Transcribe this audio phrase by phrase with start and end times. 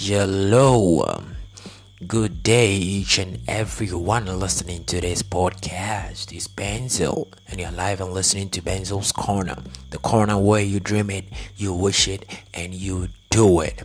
[0.00, 1.24] Hello,
[2.06, 6.32] good day, each and everyone listening to this podcast.
[6.32, 9.56] It's Benzel, and you're live and listening to Benzel's Corner,
[9.90, 11.24] the corner where you dream it,
[11.56, 12.24] you wish it,
[12.54, 13.82] and you do it.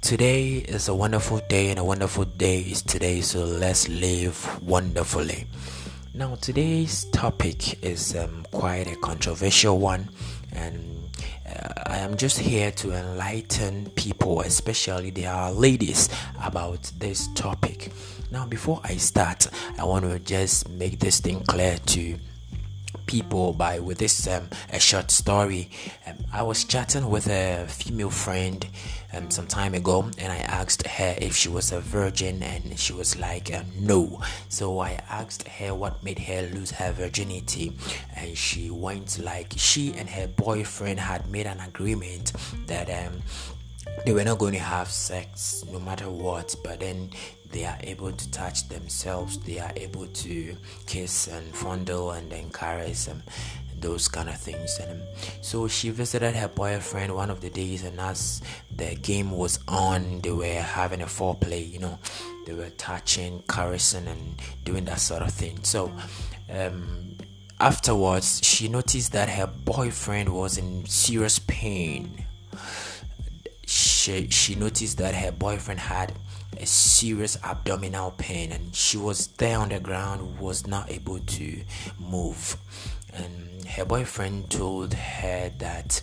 [0.00, 5.44] Today is a wonderful day, and a wonderful day is today, so let's live wonderfully.
[6.14, 10.08] Now, today's topic is um, quite a controversial one,
[10.50, 11.10] and
[11.46, 16.08] Uh, I am just here to enlighten people, especially their uh, ladies,
[16.42, 17.90] about this topic.
[18.30, 22.16] Now, before I start, I want to just make this thing clear to
[23.12, 25.68] people by with this um, a short story.
[26.06, 28.66] Um, I was chatting with a female friend
[29.12, 32.94] um, some time ago, and I asked her if she was a virgin, and she
[32.94, 37.76] was like, um, "No." So I asked her what made her lose her virginity,
[38.16, 42.32] and she went like she and her boyfriend had made an agreement
[42.66, 43.20] that um,
[44.06, 47.10] they were not going to have sex no matter what, but then
[47.52, 52.50] they are able to touch themselves, they are able to kiss and fondle and then
[52.50, 53.22] caress and
[53.82, 54.78] those kind of things.
[54.78, 55.06] And um,
[55.42, 58.40] so she visited her boyfriend one of the days, and as
[58.74, 61.98] the game was on, they were having a foreplay, you know,
[62.46, 65.58] they were touching, caressing, and doing that sort of thing.
[65.62, 65.92] So,
[66.50, 67.16] um,
[67.60, 72.24] afterwards, she noticed that her boyfriend was in serious pain.
[73.66, 76.12] She, she noticed that her boyfriend had
[76.58, 81.60] a serious abdominal pain and she was there on the ground was not able to
[81.98, 82.56] move.
[83.12, 86.00] And her boyfriend told her that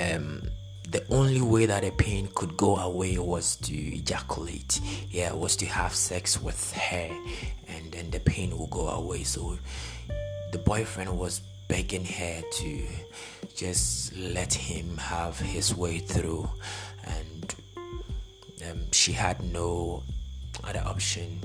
[0.00, 0.42] um,
[0.88, 4.80] the only way that the pain could go away was to ejaculate.
[5.10, 7.10] Yeah was to have sex with her
[7.68, 9.24] and then the pain will go away.
[9.24, 9.58] So
[10.52, 12.86] the boyfriend was begging her to
[13.56, 16.48] just let him have his way through
[18.72, 20.02] um, she had no
[20.64, 21.40] other option.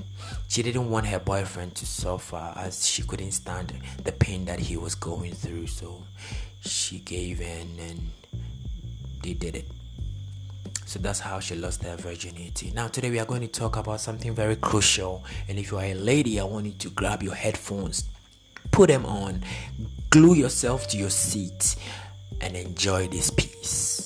[0.48, 3.72] She didn't want her boyfriend to suffer as she couldn't stand
[4.04, 5.66] the pain that he was going through.
[5.66, 6.04] So
[6.60, 8.10] she gave in and
[9.22, 9.68] they did it.
[10.86, 12.72] So that's how she lost her virginity.
[12.74, 15.22] Now, today we are going to talk about something very crucial.
[15.48, 18.08] And if you are a lady, I want you to grab your headphones,
[18.70, 19.42] put them on,
[20.08, 21.76] glue yourself to your seat,
[22.40, 23.97] and enjoy this piece.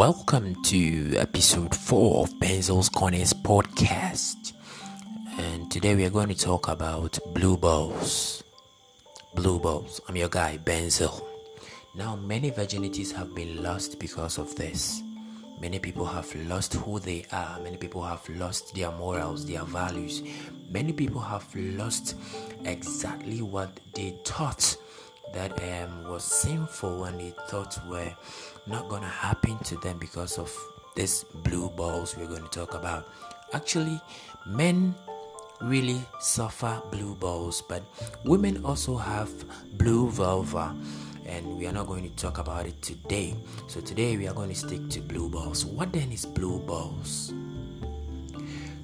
[0.00, 4.54] Welcome to episode 4 of Benzel's Corners podcast.
[5.36, 8.42] And today we are going to talk about blue balls.
[9.34, 10.00] Blue balls.
[10.08, 11.22] I'm your guy, Benzel.
[11.94, 15.02] Now, many virginities have been lost because of this.
[15.60, 17.60] Many people have lost who they are.
[17.60, 20.22] Many people have lost their morals, their values.
[20.70, 22.16] Many people have lost
[22.64, 24.78] exactly what they thought
[25.32, 28.12] that um, was sinful and they thought were
[28.66, 30.54] not gonna happen to them because of
[30.94, 33.08] this blue balls we're going to talk about.
[33.52, 34.00] Actually,
[34.46, 34.94] men
[35.60, 37.82] really suffer blue balls, but
[38.24, 39.30] women also have
[39.78, 40.74] blue vulva,
[41.26, 43.34] and we are not going to talk about it today.
[43.66, 45.64] So today we are going to stick to blue balls.
[45.64, 47.32] What then is blue balls?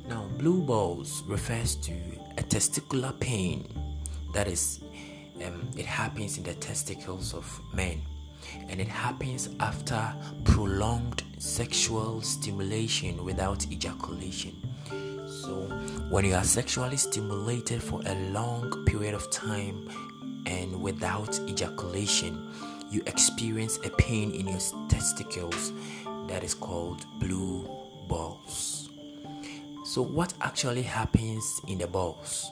[0.09, 1.93] Now, blue balls refers to
[2.39, 3.67] a testicular pain
[4.33, 4.81] that is
[5.45, 8.03] um, it happens in the testicles of men
[8.69, 10.15] and it happens after
[10.45, 14.55] prolonged sexual stimulation without ejaculation.
[15.27, 15.55] So,
[16.11, 19.89] when you are sexually stimulated for a long period of time
[20.47, 22.53] and without ejaculation,
[22.91, 25.73] you experience a pain in your testicles
[26.29, 27.69] that is called blue
[28.09, 28.89] balls.
[29.85, 32.51] So, what actually happens in the balls?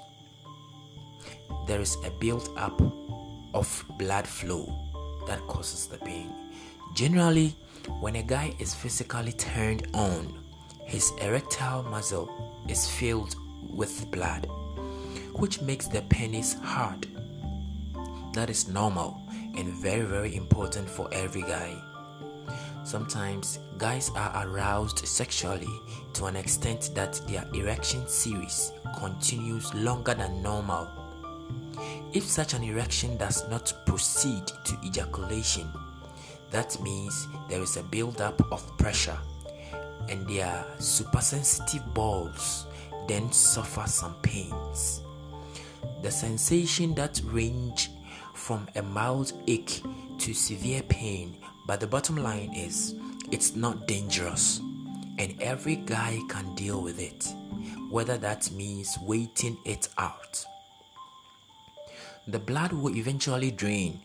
[1.66, 2.80] There is a build up
[3.54, 4.72] of blood flow
[5.26, 6.30] that causes the pain.
[6.94, 7.54] Generally,
[8.00, 10.38] when a guy is physically turned on,
[10.84, 14.46] his erectile muscle is filled with blood,
[15.34, 17.06] which makes the penis hard.
[18.34, 19.20] That is normal
[19.56, 21.74] and very, very important for every guy.
[22.84, 25.80] Sometimes guys are aroused sexually
[26.12, 31.03] to an extent that their erection series continues longer than normal
[32.12, 35.68] if such an erection does not proceed to ejaculation,
[36.50, 39.18] that means there is a buildup of pressure
[40.08, 42.66] and their supersensitive balls
[43.08, 45.00] then suffer some pains.
[46.02, 47.90] The sensation that range
[48.34, 49.82] from a mild ache
[50.18, 51.36] to severe pain,
[51.66, 52.94] but the bottom line is
[53.30, 54.60] it's not dangerous
[55.18, 57.26] and every guy can deal with it,
[57.90, 60.44] whether that means waiting it out
[62.26, 64.00] the blood will eventually drain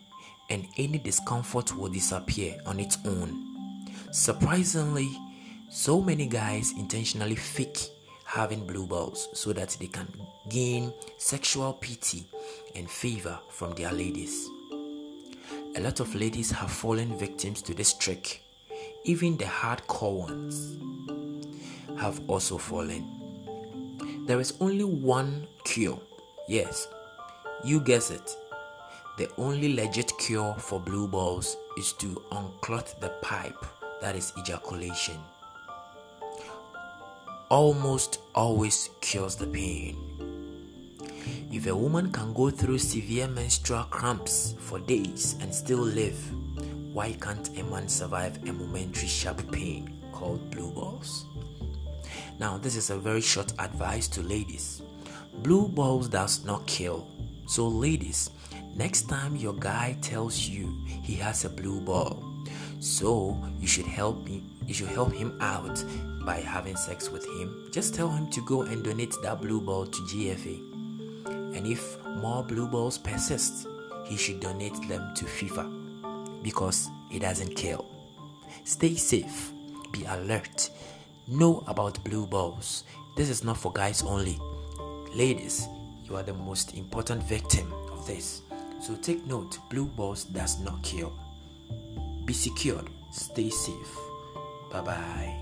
[0.50, 3.46] and any discomfort will disappear on its own.
[4.12, 5.10] Surprisingly,
[5.70, 7.80] so many guys intentionally fake
[8.26, 10.08] having blue balls so that they can
[10.50, 12.26] gain sexual pity
[12.76, 14.48] and favor from their ladies.
[15.76, 18.42] A lot of ladies have fallen victims to this trick.
[19.04, 20.78] Even the hardcore ones
[22.00, 23.06] have also fallen.
[24.26, 26.00] There is only one cure.
[26.48, 26.88] Yes,
[27.64, 28.36] you guess it.
[29.18, 33.66] The only legit cure for blue balls is to unclot the pipe,
[34.02, 35.18] that is ejaculation.
[37.50, 39.98] Almost always cures the pain.
[41.52, 46.20] If a woman can go through severe menstrual cramps for days and still live,
[46.94, 51.26] why can't a man survive a momentary sharp pain called blue balls?
[52.40, 54.82] Now, this is a very short advice to ladies.
[55.44, 57.08] Blue balls does not kill.
[57.50, 58.30] So, ladies,
[58.76, 62.24] next time your guy tells you he has a blue ball,
[62.80, 64.44] so you should help me.
[64.68, 65.84] You should help him out
[66.24, 67.72] by having sex with him.
[67.72, 70.58] Just tell him to go and donate that blue ball to GFA.
[71.58, 73.68] And if more blue balls persist,
[74.06, 77.84] he should donate them to FIFA because it doesn't kill.
[78.64, 79.52] Stay safe,
[79.92, 80.70] be alert,
[81.28, 82.84] know about blue balls.
[83.16, 84.40] This is not for guys only.
[85.16, 85.68] Ladies,
[86.10, 88.42] you are the most important victim of this.
[88.82, 91.14] So take note blue balls does not kill.
[92.26, 93.98] Be secured, stay safe.
[94.72, 95.36] Bye bye.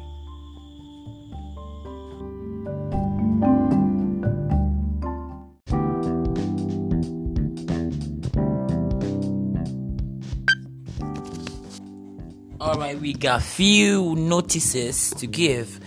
[12.60, 15.80] All right, we got few notices to give.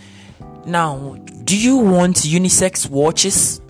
[0.64, 3.60] Now, do you want unisex watches?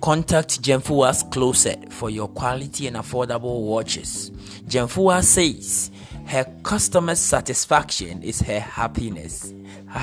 [0.00, 4.30] Contact Gemfua's Closet for your quality and affordable watches.
[4.66, 5.90] Gemfua says
[6.26, 9.54] her customer satisfaction is her happiness.